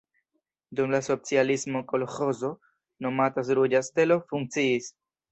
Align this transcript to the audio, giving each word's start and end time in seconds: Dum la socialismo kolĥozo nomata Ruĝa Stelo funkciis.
Dum 0.77 0.93
la 0.93 0.99
socialismo 1.07 1.81
kolĥozo 1.91 2.49
nomata 3.07 3.43
Ruĝa 3.59 3.83
Stelo 3.89 4.17
funkciis. 4.33 4.89